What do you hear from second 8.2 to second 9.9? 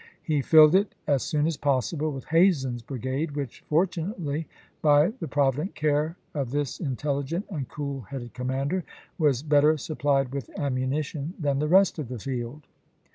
com mander, was better